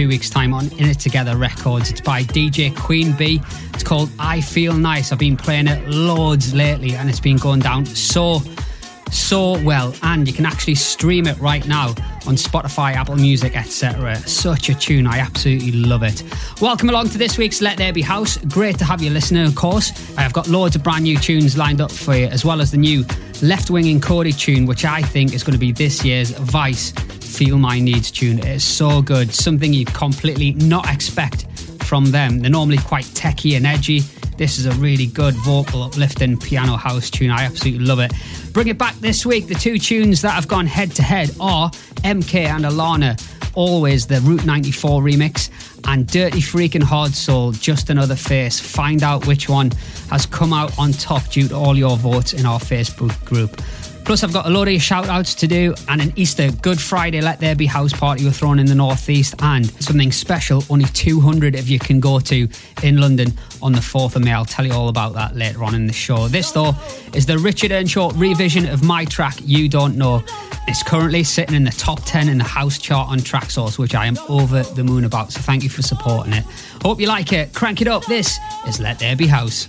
[0.00, 1.90] Two weeks' time on In It Together Records.
[1.90, 3.38] It's by DJ Queen Bee.
[3.74, 5.12] It's called I Feel Nice.
[5.12, 8.40] I've been playing it loads lately and it's been going down so
[9.10, 11.88] so well, and you can actually stream it right now
[12.26, 14.16] on Spotify, Apple Music, etc.
[14.26, 16.22] Such a tune, I absolutely love it.
[16.62, 18.38] Welcome along to this week's Let There Be House.
[18.38, 19.92] Great to have you listening, of course.
[20.16, 22.78] I've got loads of brand new tunes lined up for you, as well as the
[22.78, 23.04] new
[23.42, 26.94] Left Wing encoded tune, which I think is going to be this year's Weiss
[27.30, 28.38] Feel My Needs tune.
[28.40, 31.46] It is so good, something you completely not expect
[31.84, 32.40] from them.
[32.40, 34.00] They're normally quite techy and edgy.
[34.36, 37.30] This is a really good vocal uplifting piano house tune.
[37.30, 38.12] I absolutely love it.
[38.52, 39.46] Bring it back this week.
[39.46, 41.70] The two tunes that have gone head to head are
[42.02, 43.20] MK and Alana,
[43.54, 45.50] always the Route 94 remix,
[45.86, 48.58] and Dirty Freaking Hard Soul, Just Another Face.
[48.60, 49.70] Find out which one
[50.10, 53.60] has come out on top due to all your votes in our Facebook group.
[54.04, 57.20] Plus, I've got a lot of shout outs to do and an Easter Good Friday
[57.20, 61.54] Let There Be House party we're throwing in the Northeast and something special only 200
[61.54, 62.48] of you can go to
[62.82, 63.32] in London
[63.62, 64.32] on the 4th of May.
[64.32, 66.26] I'll tell you all about that later on in the show.
[66.26, 66.74] This, though,
[67.14, 70.24] is the Richard Earnshaw revision of my track, You Don't Know.
[70.66, 74.06] It's currently sitting in the top 10 in the house chart on Traxsource, which I
[74.06, 75.32] am over the moon about.
[75.32, 76.44] So thank you for supporting it.
[76.82, 77.54] Hope you like it.
[77.54, 78.04] Crank it up.
[78.06, 79.68] This is Let There Be House.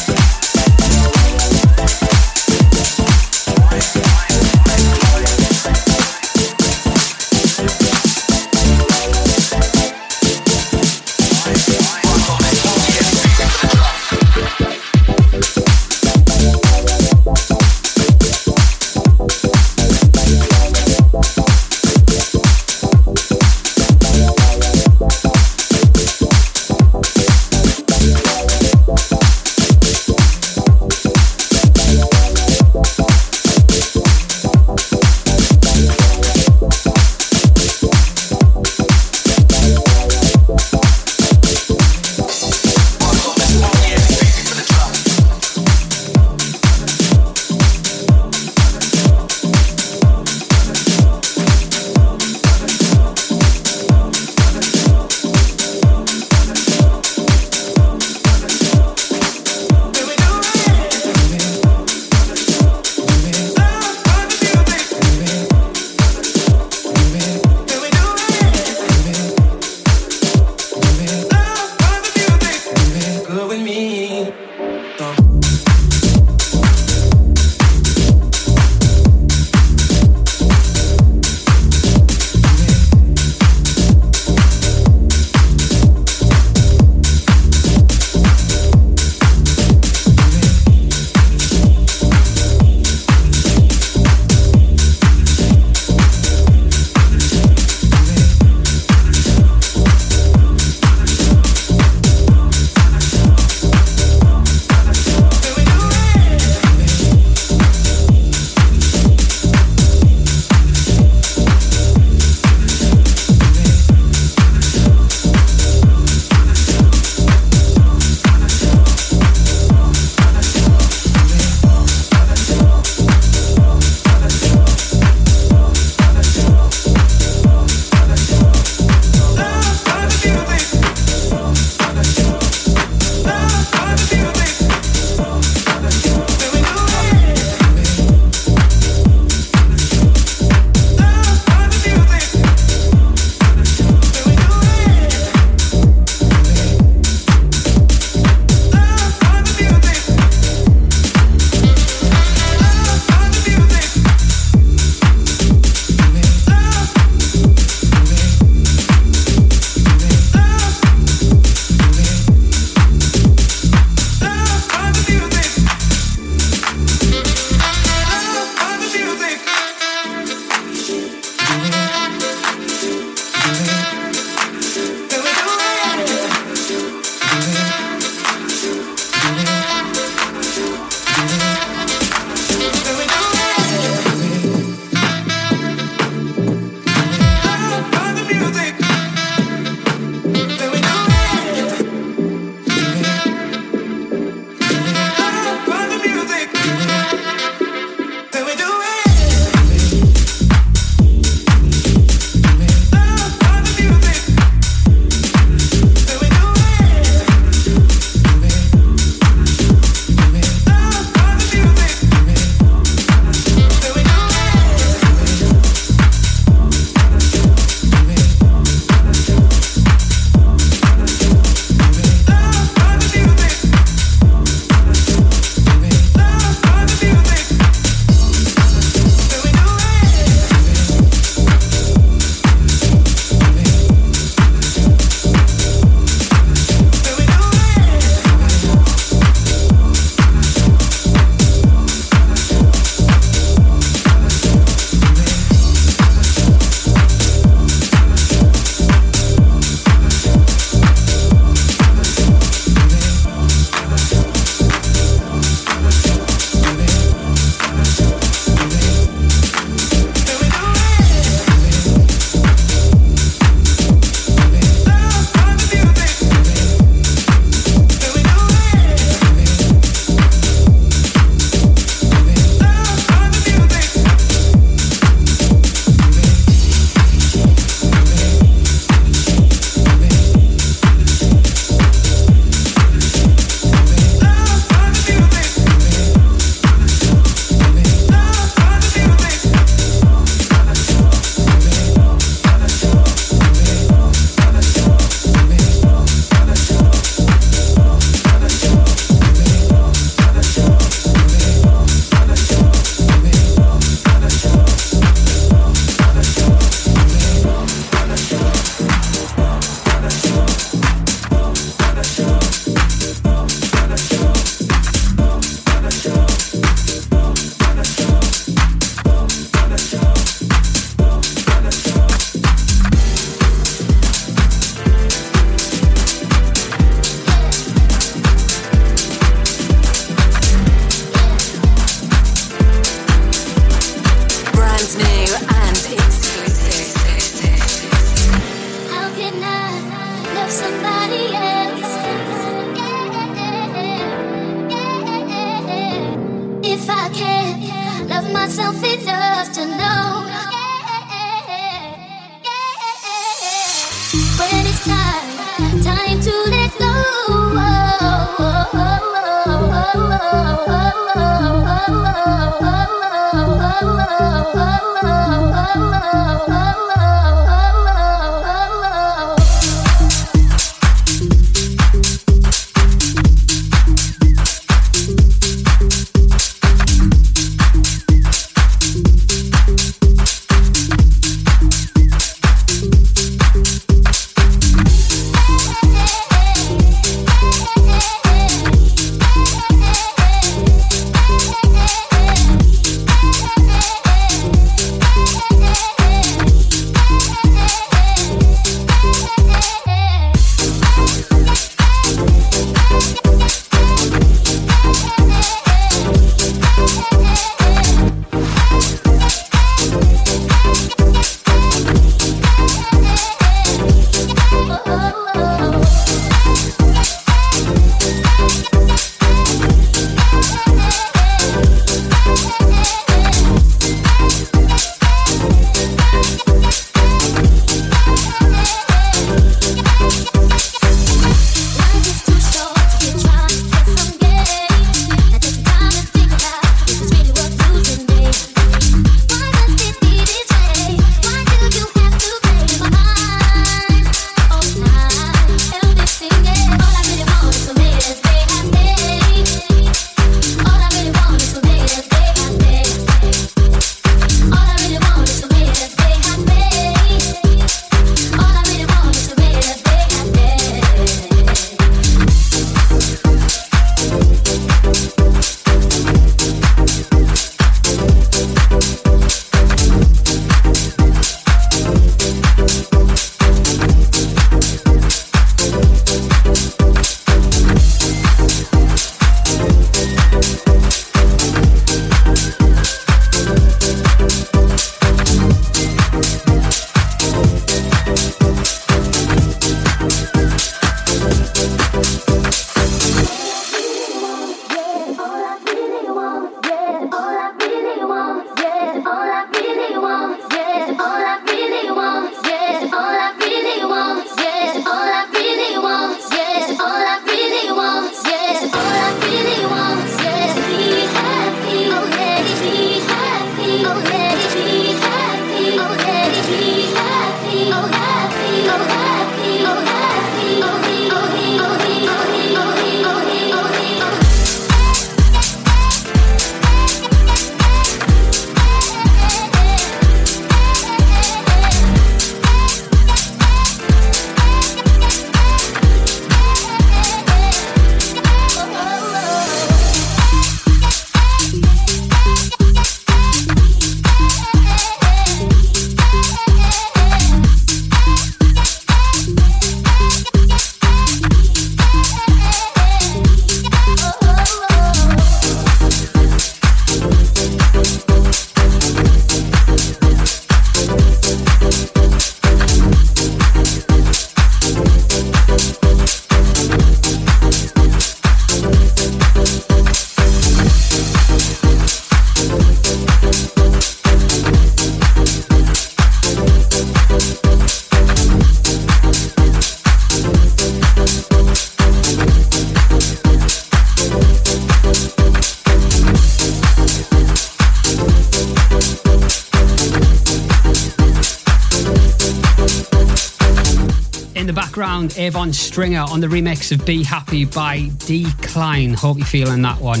[595.22, 598.92] Avon Stringer on the remix of Be Happy by Decline.
[598.92, 600.00] Hope you're feeling that one.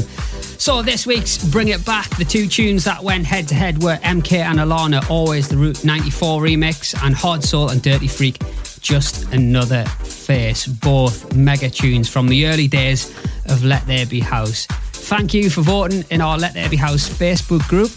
[0.58, 3.94] So this week's Bring It Back, the two tunes that went head to head were
[3.98, 8.42] MK and Alana, always the Route 94 remix, and Hard Soul and Dirty Freak,
[8.80, 10.66] just another face.
[10.66, 14.66] Both mega tunes from the early days of Let There Be House.
[14.66, 17.92] Thank you for voting in our Let There Be House Facebook group.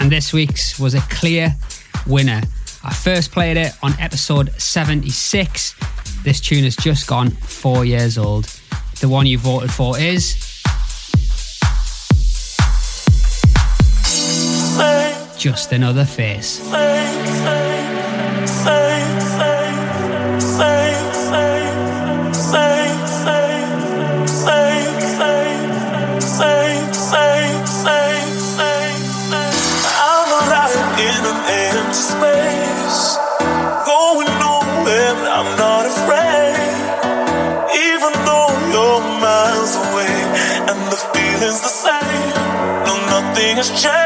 [0.00, 1.54] And this week's was a clear
[2.08, 2.42] winner.
[2.82, 5.74] I first played it on episode 76
[6.26, 8.46] this tune has just gone four years old.
[8.98, 10.34] The one you voted for is.
[15.38, 16.68] Just another face.
[43.56, 44.05] Got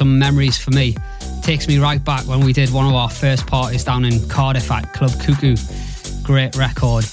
[0.00, 0.96] some memories for me.
[1.42, 4.70] Takes me right back when we did one of our first parties down in Cardiff
[4.70, 5.56] at Club Cuckoo.
[6.22, 7.04] Great record.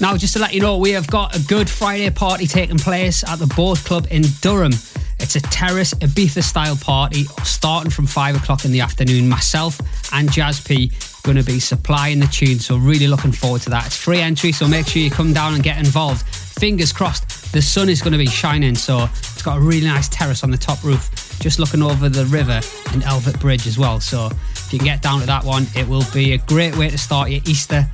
[0.00, 3.28] Now, just to let you know, we have got a good Friday party taking place
[3.28, 4.70] at the Boat Club in Durham.
[5.18, 9.28] It's a terrace Ibiza style party starting from five o'clock in the afternoon.
[9.28, 9.80] Myself
[10.12, 10.92] and Jazz P
[11.24, 13.86] going to be supplying the tune, so really looking forward to that.
[13.86, 16.24] It's free entry, so make sure you come down and get involved.
[16.24, 20.08] Fingers crossed, the sun is going to be shining, so it's got a really nice
[20.08, 22.60] terrace on the top roof just looking over the river
[22.92, 24.00] and Elvet Bridge as well.
[24.00, 26.88] So if you can get down to that one, it will be a great way
[26.88, 27.86] to start your Easter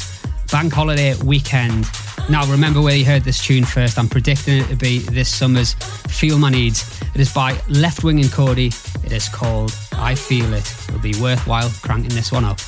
[0.50, 1.86] bank holiday weekend.
[2.30, 3.98] Now, remember where you heard this tune first.
[3.98, 7.02] I'm predicting it to be this summer's Feel My Needs.
[7.14, 8.72] It is by Leftwing and Kody.
[9.04, 10.74] It is called I Feel It.
[10.88, 12.60] It'll be worthwhile cranking this one up.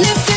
[0.00, 0.29] live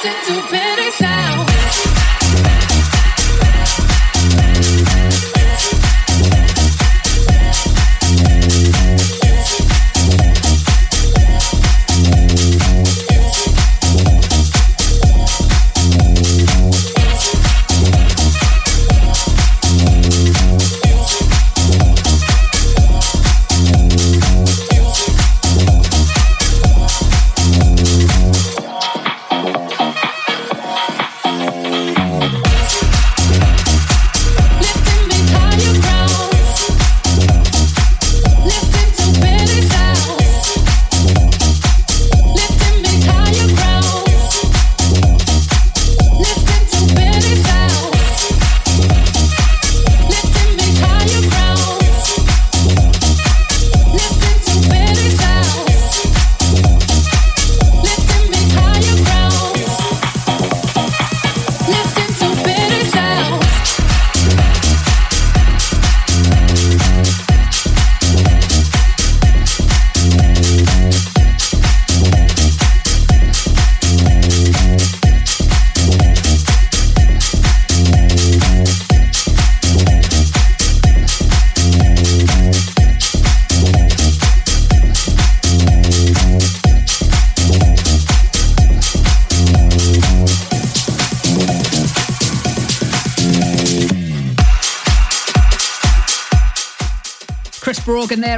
[0.00, 1.07] addicted to pity.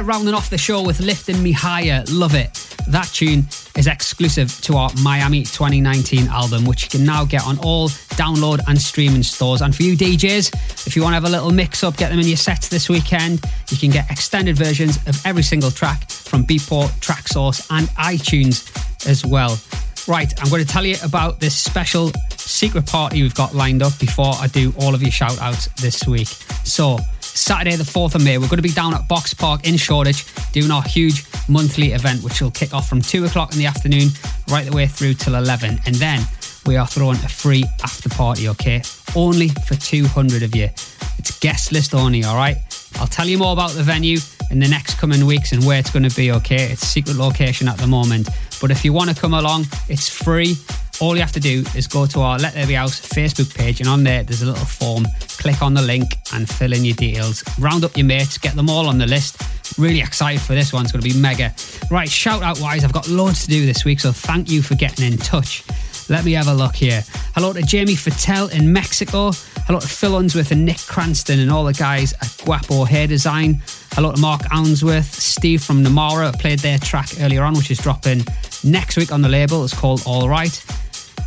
[0.01, 2.03] There, rounding off the show with Lifting Me Higher.
[2.09, 2.53] Love it.
[2.87, 3.45] That tune
[3.77, 8.61] is exclusive to our Miami 2019 album, which you can now get on all download
[8.67, 9.61] and streaming stores.
[9.61, 12.19] And for you DJs, if you want to have a little mix up, get them
[12.19, 16.45] in your sets this weekend, you can get extended versions of every single track from
[16.45, 18.65] Beatport, Traxsource, and iTunes
[19.07, 19.59] as well.
[20.07, 23.99] Right, I'm going to tell you about this special secret party we've got lined up
[23.99, 26.27] before I do all of your shout outs this week.
[26.63, 26.97] So,
[27.33, 30.25] Saturday, the 4th of May, we're going to be down at Box Park in Shoreditch
[30.51, 34.09] doing our huge monthly event, which will kick off from 2 o'clock in the afternoon
[34.49, 35.79] right the way through till 11.
[35.85, 36.21] And then
[36.65, 38.81] we are throwing a free after party, okay?
[39.15, 40.69] Only for 200 of you.
[41.17, 42.57] It's guest list only, all right?
[42.95, 44.19] I'll tell you more about the venue
[44.51, 46.71] in the next coming weeks and where it's going to be, okay?
[46.71, 48.27] It's a secret location at the moment.
[48.59, 50.57] But if you want to come along, it's free
[51.01, 53.79] all you have to do is go to our Let There Be House Facebook page,
[53.79, 55.07] and on there, there's a little form.
[55.39, 57.43] Click on the link and fill in your details.
[57.57, 59.41] Round up your mates, get them all on the list.
[59.79, 61.53] Really excited for this one, it's going to be mega.
[61.89, 64.75] Right, shout out wise, I've got loads to do this week, so thank you for
[64.75, 65.63] getting in touch.
[66.07, 67.03] Let me have a look here.
[67.33, 69.31] Hello to Jamie Fattel in Mexico.
[69.65, 73.61] Hello to Phil Unsworth and Nick Cranston and all the guys at Guapo Hair Design.
[73.93, 78.23] Hello to Mark Ounsworth, Steve from Namara played their track earlier on, which is dropping
[78.63, 79.63] next week on the label.
[79.63, 80.63] It's called All Right.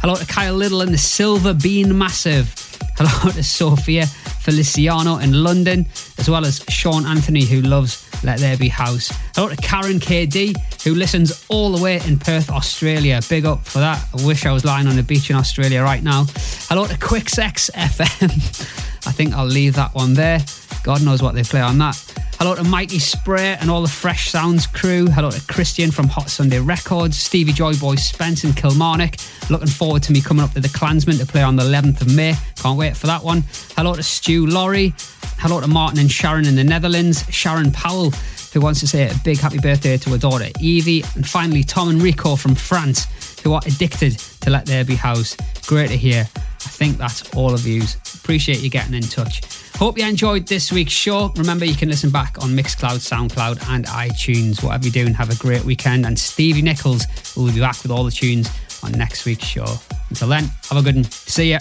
[0.04, 2.54] Hello to Kyle Little and the Silver Bean Massive.
[2.98, 5.86] Hello to Sophia Feliciano in London,
[6.18, 9.10] as well as Sean Anthony, who loves Let There Be House.
[9.34, 13.22] Hello to Karen KD, who listens all the way in Perth, Australia.
[13.30, 14.06] Big up for that.
[14.12, 16.26] I wish I was lying on the beach in Australia right now.
[16.68, 18.28] Hello to Quick Sex FM.
[19.06, 20.40] I think I'll leave that one there.
[20.84, 21.96] God knows what they play on that.
[22.38, 25.06] Hello to Mikey Spray and all the Fresh Sounds crew.
[25.06, 29.14] Hello to Christian from Hot Sunday Records, Stevie Joy Boy Spence and Kilmarnock.
[29.48, 32.14] Looking forward to me coming up to the Klansman to play on the 11th of
[32.14, 32.34] May.
[32.56, 33.44] Can't wait for that one.
[33.78, 34.92] Hello to Stu Laurie.
[35.38, 37.24] Hello to Martin and Sharon in the Netherlands.
[37.30, 38.10] Sharon Powell,
[38.52, 41.02] who wants to say a big happy birthday to her daughter Evie.
[41.14, 45.34] And finally, Tom and Rico from France, who are addicted to Let There Be House.
[45.66, 46.28] Great to hear.
[46.34, 47.94] I think that's all of yous.
[48.16, 49.63] Appreciate you getting in touch.
[49.76, 51.32] Hope you enjoyed this week's show.
[51.36, 54.62] Remember, you can listen back on Mixcloud, Soundcloud, and iTunes.
[54.62, 56.06] Whatever you're doing, have a great weekend.
[56.06, 57.06] And Stevie Nichols
[57.36, 58.48] will be back with all the tunes
[58.82, 59.66] on next week's show.
[60.10, 61.04] Until then, have a good one.
[61.04, 61.58] See ya.